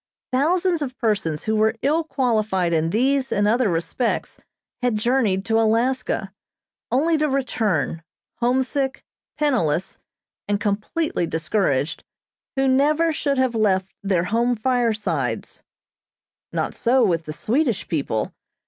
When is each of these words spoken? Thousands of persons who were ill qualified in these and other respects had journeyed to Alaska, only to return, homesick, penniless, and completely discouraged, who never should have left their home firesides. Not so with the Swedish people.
Thousands 0.31 0.81
of 0.81 0.97
persons 0.97 1.43
who 1.43 1.55
were 1.55 1.75
ill 1.83 2.03
qualified 2.03 2.73
in 2.73 2.89
these 2.89 3.31
and 3.31 3.47
other 3.47 3.69
respects 3.69 4.39
had 4.81 4.95
journeyed 4.97 5.45
to 5.45 5.59
Alaska, 5.59 6.33
only 6.91 7.19
to 7.19 7.29
return, 7.29 8.01
homesick, 8.37 9.05
penniless, 9.37 9.99
and 10.47 10.59
completely 10.59 11.27
discouraged, 11.27 12.03
who 12.55 12.67
never 12.67 13.13
should 13.13 13.37
have 13.37 13.53
left 13.53 13.93
their 14.01 14.23
home 14.23 14.55
firesides. 14.55 15.61
Not 16.51 16.73
so 16.73 17.03
with 17.05 17.25
the 17.25 17.31
Swedish 17.33 17.87
people. 17.87 18.33